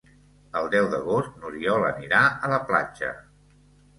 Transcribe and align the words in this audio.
El 0.59 0.69
deu 0.75 0.87
d'agost 0.93 1.35
n'Oriol 1.43 1.85
anirà 1.89 2.21
a 2.47 2.51
la 2.53 2.61
platja. 2.71 3.13